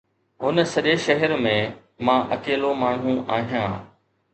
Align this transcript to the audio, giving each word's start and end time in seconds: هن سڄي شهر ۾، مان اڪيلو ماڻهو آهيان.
هن 0.43 0.55
سڄي 0.73 0.93
شهر 1.05 1.31
۾، 1.45 1.53
مان 2.09 2.21
اڪيلو 2.39 2.71
ماڻهو 2.85 3.19
آهيان. 3.41 3.83